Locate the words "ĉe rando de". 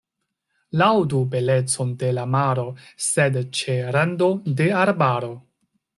3.59-4.71